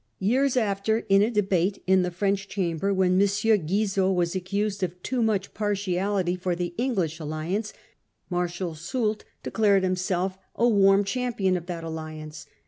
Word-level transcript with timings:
Years 0.17 0.57
after, 0.57 1.05
in 1.09 1.21
a 1.21 1.29
debate 1.29 1.83
in 1.85 2.01
the 2.01 2.09
French 2.09 2.47
Chamber, 2.47 2.91
when 2.91 3.21
M. 3.21 3.27
Guizot 3.67 4.15
was 4.15 4.33
accused 4.35 4.81
of 4.81 4.99
too 5.03 5.21
much 5.21 5.53
partiality 5.53 6.35
for 6.35 6.55
the 6.55 6.73
English 6.75 7.19
alliance, 7.19 7.71
Marshal 8.27 8.73
Soult 8.73 9.25
declared 9.43 9.83
himself 9.83 10.39
a 10.55 10.67
warm 10.67 11.03
champion 11.03 11.55
of 11.55 11.67
that 11.67 11.83
alliance. 11.83 12.47